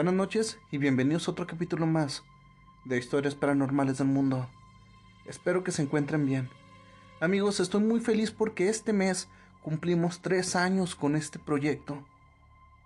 [0.00, 2.24] Buenas noches y bienvenidos a otro capítulo más
[2.86, 4.48] de Historias Paranormales del Mundo.
[5.26, 6.48] Espero que se encuentren bien.
[7.20, 9.28] Amigos, estoy muy feliz porque este mes
[9.62, 12.02] cumplimos tres años con este proyecto.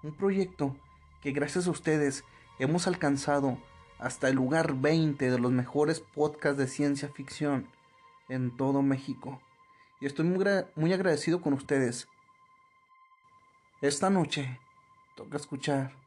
[0.03, 0.75] Un proyecto
[1.23, 2.25] que gracias a ustedes
[2.59, 3.59] hemos alcanzado
[4.01, 7.69] hasta el lugar 20 de los mejores podcasts de ciencia ficción
[8.29, 9.41] en todo México.
[10.01, 12.09] Y estoy muy, muy agradecido con ustedes.
[13.83, 14.59] Esta noche
[15.15, 16.04] toca escuchar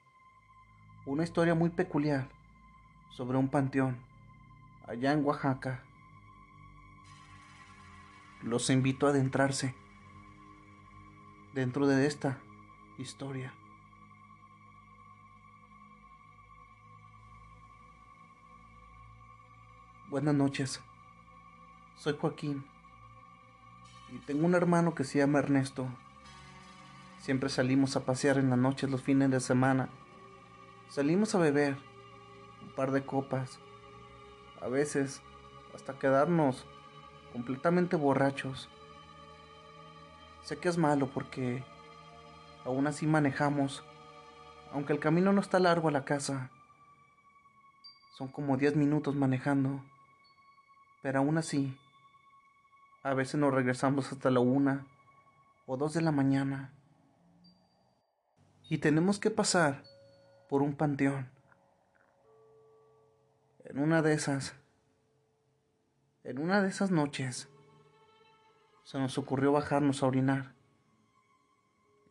[1.08, 2.28] una historia muy peculiar
[3.12, 3.98] sobre un panteón
[4.86, 5.82] allá en Oaxaca.
[8.44, 9.74] Los invito a adentrarse
[11.54, 12.40] dentro de esta
[12.98, 13.54] historia.
[20.10, 20.82] Buenas noches,
[21.98, 22.66] soy Joaquín
[24.14, 25.88] y tengo un hermano que se llama Ernesto.
[27.22, 29.88] Siempre salimos a pasear en las noches los fines de semana.
[30.90, 31.78] Salimos a beber
[32.62, 33.60] un par de copas,
[34.62, 35.22] a veces
[35.76, 36.66] hasta quedarnos
[37.34, 38.70] completamente borrachos.
[40.44, 41.64] Sé que es malo porque
[42.64, 43.84] aún así manejamos,
[44.72, 46.52] aunque el camino no está largo a la casa.
[48.18, 49.84] Son como 10 minutos manejando,
[51.02, 51.78] pero aún así,
[53.04, 54.88] a veces nos regresamos hasta la una
[55.66, 56.74] o dos de la mañana.
[58.70, 59.84] Y tenemos que pasar
[60.50, 61.30] por un panteón.
[63.66, 64.56] En una de esas,
[66.24, 67.50] en una de esas noches,
[68.84, 70.54] se nos ocurrió bajarnos a orinar.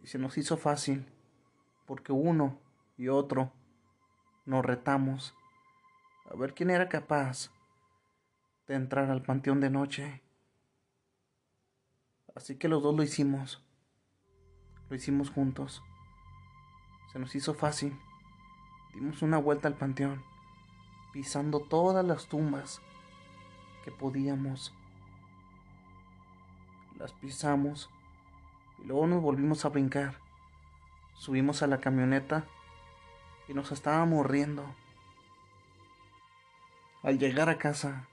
[0.02, 1.06] Y se nos hizo fácil,
[1.86, 2.58] porque uno
[2.98, 3.52] y otro
[4.44, 5.34] nos retamos
[6.30, 7.50] a ver quién era capaz
[8.66, 10.22] de entrar al panteón de noche.
[12.34, 13.64] Así que los dos lo hicimos.
[14.90, 15.82] Lo hicimos juntos.
[17.12, 17.98] Se nos hizo fácil.
[18.96, 20.24] Dimos una vuelta al panteón,
[21.12, 22.80] pisando todas las tumbas
[23.84, 24.72] que podíamos.
[26.98, 27.90] Las pisamos
[28.82, 30.18] y luego nos volvimos a brincar.
[31.14, 32.46] Subimos a la camioneta
[33.48, 34.64] y nos estábamos riendo.
[37.02, 38.08] Al llegar a casa,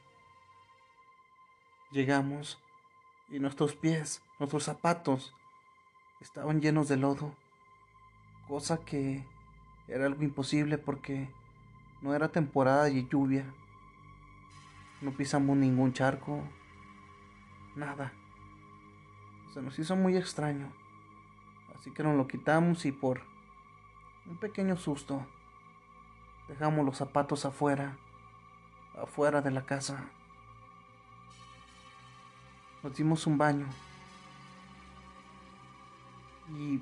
[1.92, 2.60] llegamos
[3.30, 5.34] y nuestros pies, nuestros zapatos,
[6.20, 7.34] estaban llenos de lodo,
[8.50, 9.26] cosa que
[9.88, 11.30] era algo imposible porque
[12.02, 13.46] no era temporada de lluvia.
[15.02, 16.42] No pisamos ningún charco,
[17.76, 18.14] nada.
[19.54, 20.72] Se nos hizo muy extraño,
[21.78, 23.22] así que nos lo quitamos y por
[24.26, 25.26] un pequeño susto
[26.48, 27.98] dejamos los zapatos afuera
[29.02, 30.06] afuera de la casa.
[32.82, 33.66] Nos dimos un baño
[36.58, 36.82] y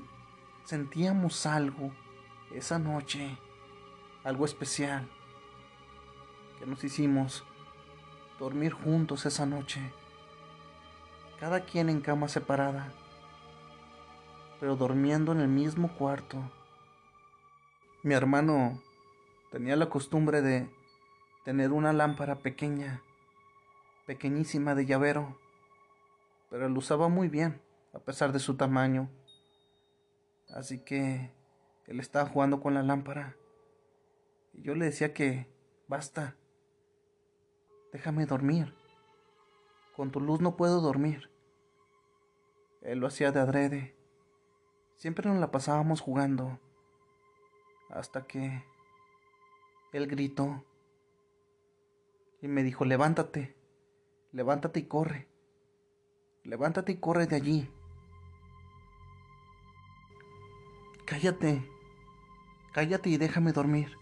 [0.66, 1.92] sentíamos algo
[2.54, 3.38] esa noche,
[4.24, 5.10] algo especial,
[6.60, 7.44] que nos hicimos
[8.40, 9.82] dormir juntos esa noche,
[11.40, 12.92] cada quien en cama separada,
[14.60, 16.38] pero durmiendo en el mismo cuarto.
[18.04, 18.82] Mi hermano
[19.52, 20.70] tenía la costumbre de
[21.44, 23.02] tener una lámpara pequeña,
[24.06, 25.40] pequeñísima de llavero,
[26.50, 27.62] pero lo usaba muy bien,
[27.94, 29.10] a pesar de su tamaño.
[30.50, 31.32] Así que
[31.92, 33.36] él estaba jugando con la lámpara.
[34.54, 35.54] Y yo le decía que,
[35.90, 36.38] basta,
[37.92, 38.74] déjame dormir.
[39.98, 41.30] Con tu luz no puedo dormir.
[42.82, 43.98] Él lo hacía de adrede.
[44.96, 46.62] Siempre nos la pasábamos jugando.
[47.90, 48.64] Hasta que
[49.92, 50.64] él gritó
[52.42, 53.54] y me dijo, levántate,
[54.32, 55.28] levántate y corre,
[56.44, 57.70] levántate y corre de allí.
[61.06, 61.70] Cállate,
[62.72, 63.98] cállate y déjame dormir.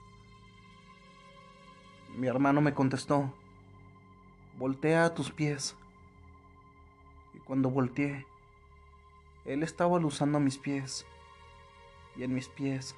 [2.15, 3.33] Mi hermano me contestó,
[4.57, 5.75] voltea a tus pies.
[7.33, 8.25] Y cuando volteé,
[9.45, 11.05] él estaba aluzando mis pies.
[12.15, 12.95] Y en mis pies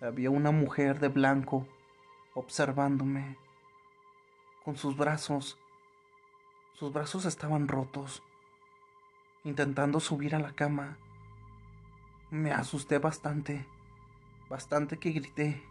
[0.00, 1.66] había una mujer de blanco
[2.34, 3.36] observándome
[4.64, 5.58] con sus brazos.
[6.74, 8.22] Sus brazos estaban rotos,
[9.44, 10.96] intentando subir a la cama.
[12.30, 13.66] Me asusté bastante,
[14.50, 15.62] bastante que grité.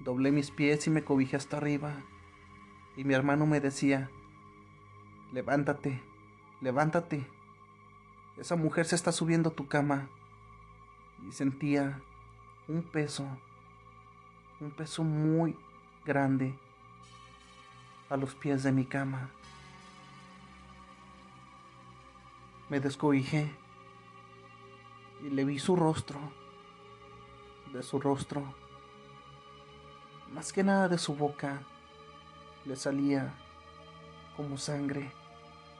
[0.00, 1.96] Doblé mis pies y me cobijé hasta arriba.
[2.96, 4.10] Y mi hermano me decía,
[5.32, 6.02] levántate,
[6.60, 7.26] levántate.
[8.36, 10.08] Esa mujer se está subiendo a tu cama.
[11.26, 12.02] Y sentía
[12.68, 13.26] un peso,
[14.60, 15.56] un peso muy
[16.04, 16.54] grande
[18.10, 19.30] a los pies de mi cama.
[22.68, 23.50] Me descobijé
[25.22, 26.20] y le vi su rostro.
[27.72, 28.54] De su rostro
[30.36, 31.62] más que nada de su boca,
[32.64, 33.32] le salía
[34.36, 35.10] como sangre,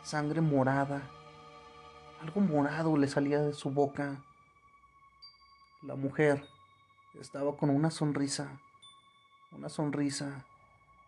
[0.03, 1.03] sangre morada.
[2.23, 4.25] Algo morado le salía de su boca.
[5.83, 6.43] La mujer
[7.21, 8.59] estaba con una sonrisa,
[9.53, 10.47] una sonrisa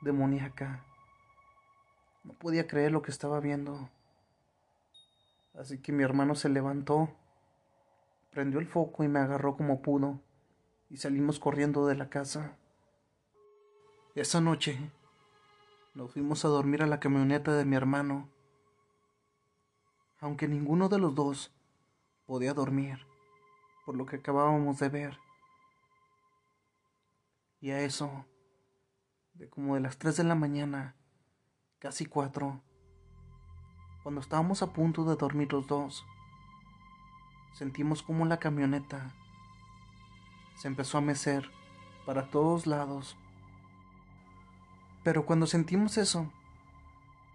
[0.01, 0.85] demoníaca.
[2.25, 3.89] No podía creer lo que estaba viendo.
[5.59, 7.09] Así que mi hermano se levantó,
[8.31, 10.21] prendió el foco y me agarró como pudo
[10.91, 12.57] y salimos corriendo de la casa.
[14.15, 14.91] Esa noche
[15.95, 18.29] nos fuimos a dormir a la camioneta de mi hermano,
[20.21, 21.53] aunque ninguno de los dos
[22.27, 23.07] podía dormir
[23.89, 25.19] por lo que acabábamos de ver.
[27.59, 28.27] Y a eso,
[29.33, 30.95] de como de las 3 de la mañana,
[31.79, 32.61] casi 4,
[34.03, 36.05] cuando estábamos a punto de dormir los dos,
[37.55, 39.15] sentimos como la camioneta
[40.59, 41.51] se empezó a mecer
[42.05, 43.17] para todos lados.
[45.05, 46.31] Pero cuando sentimos eso,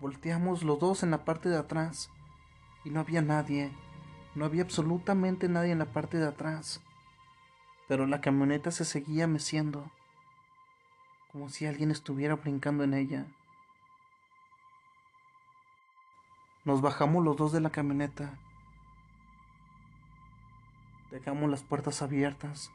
[0.02, 2.12] volteamos los dos en la parte de atrás
[2.84, 3.72] y no había nadie,
[4.36, 6.82] no había absolutamente nadie en la parte de atrás.
[7.88, 9.90] Pero la camioneta se seguía meciendo,
[11.32, 13.26] como si alguien estuviera brincando en ella.
[16.66, 18.38] Nos bajamos los dos de la camioneta.
[21.12, 22.72] Dejamos las puertas abiertas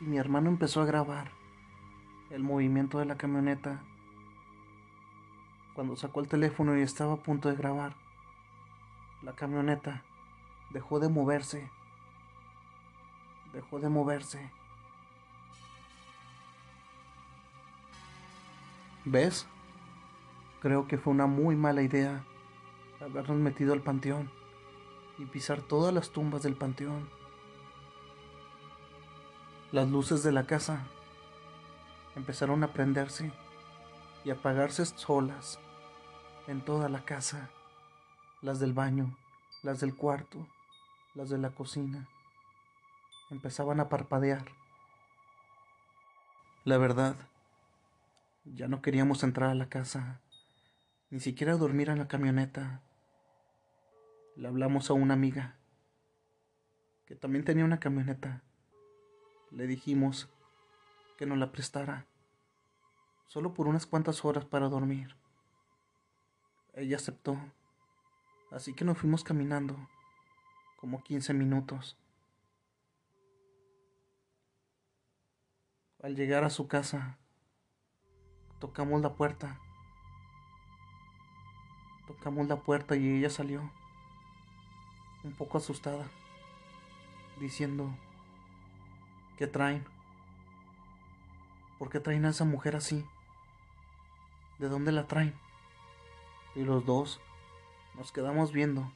[0.00, 1.30] y mi hermano empezó a grabar
[2.30, 3.82] el movimiento de la camioneta.
[5.74, 7.94] Cuando sacó el teléfono y estaba a punto de grabar,
[9.22, 10.02] la camioneta
[10.70, 11.70] dejó de moverse.
[13.52, 14.50] Dejó de moverse.
[19.04, 19.46] ¿Ves?
[20.60, 22.24] Creo que fue una muy mala idea
[23.00, 24.30] habernos metido al panteón
[25.18, 27.08] y pisar todas las tumbas del panteón.
[29.76, 30.86] Las luces de la casa
[32.14, 33.30] empezaron a prenderse
[34.24, 35.60] y apagarse solas
[36.46, 37.50] en toda la casa,
[38.40, 39.18] las del baño,
[39.62, 40.48] las del cuarto,
[41.14, 42.08] las de la cocina.
[43.30, 44.46] Empezaban a parpadear.
[46.64, 47.14] La verdad,
[48.46, 50.22] ya no queríamos entrar a la casa,
[51.10, 52.80] ni siquiera dormir en la camioneta.
[54.36, 55.58] Le hablamos a una amiga
[57.04, 58.42] que también tenía una camioneta
[59.50, 60.28] le dijimos
[61.16, 62.06] que nos la prestara,
[63.26, 65.16] solo por unas cuantas horas para dormir.
[66.74, 67.38] Ella aceptó,
[68.50, 69.76] así que nos fuimos caminando,
[70.76, 71.96] como 15 minutos.
[76.02, 77.18] Al llegar a su casa,
[78.58, 79.58] tocamos la puerta.
[82.06, 83.72] Tocamos la puerta y ella salió,
[85.24, 86.06] un poco asustada,
[87.40, 87.90] diciendo,
[89.36, 89.84] ¿Qué traen?
[91.78, 93.04] ¿Por qué traen a esa mujer así?
[94.58, 95.34] ¿De dónde la traen?
[96.54, 97.20] Y los dos
[97.96, 98.90] nos quedamos viendo,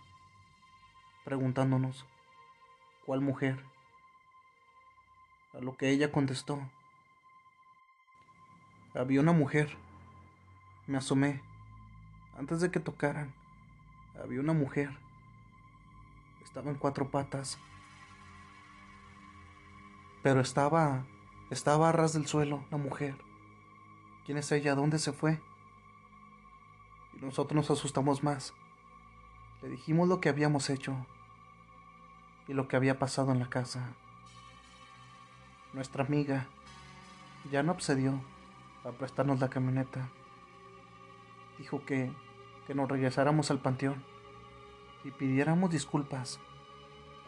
[1.25, 2.06] preguntándonos,
[3.04, 3.62] ¿cuál mujer?
[5.52, 6.59] A lo que ella contestó,
[8.94, 9.76] había una mujer.
[10.87, 11.42] Me asomé,
[12.38, 13.35] antes de que tocaran,
[14.23, 14.97] había una mujer.
[16.42, 17.59] Estaba en cuatro patas
[20.22, 21.04] pero estaba,
[21.50, 23.16] estaba a ras del suelo la mujer.
[24.26, 24.74] ¿Quién es ella?
[24.74, 25.40] ¿Dónde se fue?
[27.14, 28.54] Y nosotros nos asustamos más.
[29.62, 30.94] Le dijimos lo que habíamos hecho
[32.48, 33.94] y lo que había pasado en la casa.
[35.72, 36.46] Nuestra amiga
[37.50, 38.20] ya no accedió
[38.84, 40.08] a prestarnos la camioneta.
[41.58, 42.12] Dijo que,
[42.66, 44.02] que nos regresáramos al panteón
[45.04, 46.40] y pidiéramos disculpas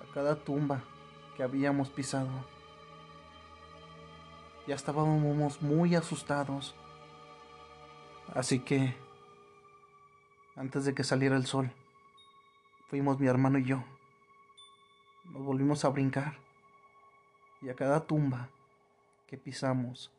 [0.02, 0.82] a cada tumba
[1.36, 2.30] que habíamos pisado.
[4.66, 6.74] Ya estábamos muy asustados.
[8.32, 8.94] Así que,
[10.54, 11.72] antes de que saliera el sol,
[12.88, 13.82] fuimos mi hermano y yo.
[15.24, 16.38] Nos volvimos a brincar.
[17.60, 18.50] Y a cada tumba
[19.26, 20.12] que pisamos,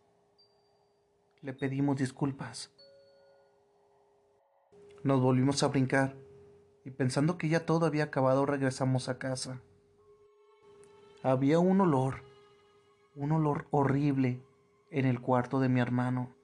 [1.42, 2.72] le pedimos disculpas.
[5.04, 6.16] Nos volvimos a brincar
[6.86, 9.62] y pensando que ya todo había acabado regresamos a casa.
[11.22, 12.33] Había un olor
[13.16, 14.44] un olor horrible
[14.90, 16.36] en el cuarto de mi hermano,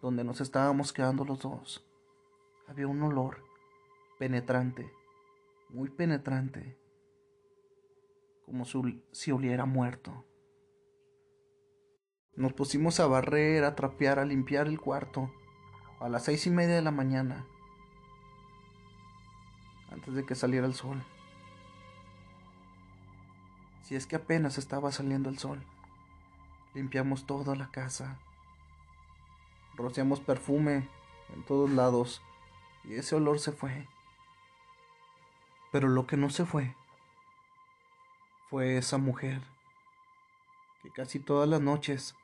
[0.00, 1.86] donde nos estábamos quedando los dos.
[2.68, 3.44] Había un olor
[4.18, 4.90] penetrante,
[5.68, 6.78] muy penetrante,
[8.44, 10.24] como si oliera muerto.
[12.36, 15.30] Nos pusimos a barrer, a trapear, a limpiar el cuarto
[16.00, 17.46] a las seis y media de la mañana,
[19.90, 21.02] antes de que saliera el sol.
[23.82, 25.64] Si es que apenas estaba saliendo el sol.
[26.74, 28.18] Limpiamos toda la casa.
[29.76, 30.88] Rociamos perfume
[31.32, 32.20] en todos lados
[32.82, 33.86] y ese olor se fue.
[35.70, 36.74] Pero lo que no se fue
[38.50, 39.42] fue esa mujer
[40.82, 42.14] que casi todas las noches,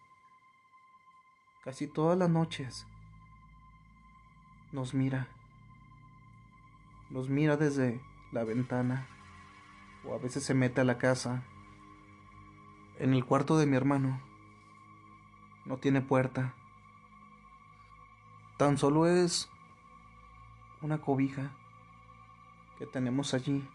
[1.64, 2.86] casi todas las noches,
[4.72, 5.28] nos mira,
[7.08, 8.00] nos mira desde
[8.32, 9.06] la ventana
[10.04, 11.42] o a veces se mete a la casa.
[12.98, 14.29] En el cuarto de mi hermano
[15.64, 16.54] no tiene puerta,
[18.56, 19.48] tan solo es
[20.82, 21.50] una cobija
[22.78, 23.66] que tenemos allí.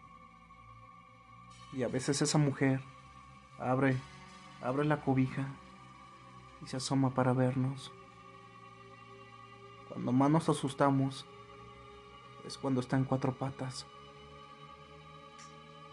[1.73, 2.81] Y a veces esa mujer
[3.59, 3.97] abre,
[4.61, 5.47] abre la cobija
[6.63, 7.91] y se asoma para vernos.
[9.89, 11.25] Cuando más nos asustamos
[12.45, 13.85] es cuando está en cuatro patas.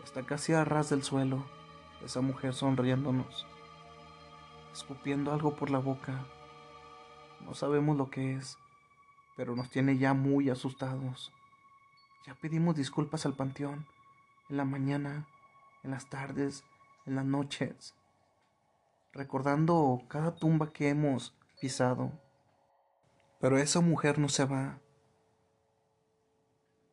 [0.04, 1.44] Está casi a ras del suelo,
[2.04, 3.46] esa mujer sonriéndonos,
[4.72, 6.26] escupiendo algo por la boca.
[7.40, 8.58] No sabemos lo que es,
[9.36, 11.32] pero nos tiene ya muy asustados.
[12.26, 13.86] Ya pedimos disculpas al panteón
[14.48, 15.26] en la mañana
[15.82, 16.64] en las tardes,
[17.06, 17.94] en las noches,
[19.12, 22.12] recordando cada tumba que hemos pisado.
[23.40, 24.78] Pero esa mujer no se va.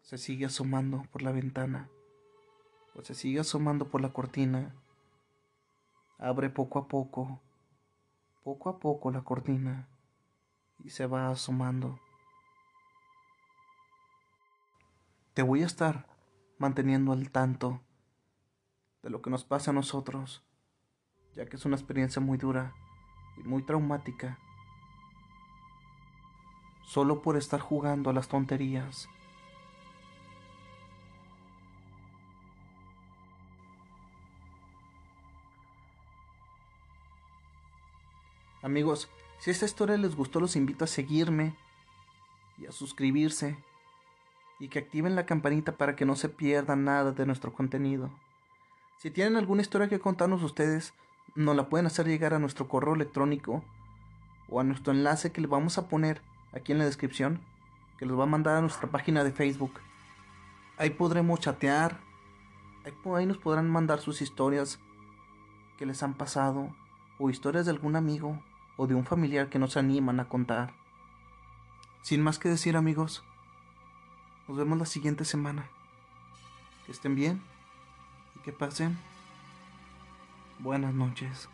[0.02, 1.90] Se sigue asomando por la ventana,
[2.96, 4.74] o se sigue asomando por la cortina.
[6.18, 7.40] Abre poco a poco,
[8.50, 9.88] poco a poco la cortina
[10.84, 12.00] y se va asomando.
[15.36, 16.08] Te voy a estar
[16.58, 17.80] manteniendo al tanto
[19.04, 20.44] de lo que nos pasa a nosotros,
[21.36, 22.74] ya que es una experiencia muy dura
[23.38, 24.40] y muy traumática,
[26.88, 29.08] solo por estar jugando a las tonterías.
[38.70, 39.10] Amigos,
[39.40, 41.56] si esta historia les gustó, los invito a seguirme
[42.60, 43.58] y a suscribirse
[44.60, 48.12] y que activen la campanita para que no se pierdan nada de nuestro contenido.
[49.00, 50.94] Si tienen alguna historia que contarnos ustedes,
[51.34, 53.64] nos la pueden hacer llegar a nuestro correo electrónico
[54.50, 56.22] o a nuestro enlace que les vamos a poner
[56.54, 57.42] aquí en la descripción,
[57.98, 59.80] que los va a mandar a nuestra página de Facebook.
[60.78, 62.02] Ahí podremos chatear,
[63.16, 64.80] ahí, nos podrán mandar sus historias
[65.80, 66.70] que les han pasado
[67.18, 68.40] o historias de algún amigo
[68.82, 70.72] o de un familiar que nos animan a contar.
[72.02, 73.26] Sin más que decir amigos,
[74.48, 75.70] nos vemos la siguiente semana.
[76.86, 77.42] Que estén bien
[78.46, 78.98] que pasen
[80.60, 81.50] buenas noches.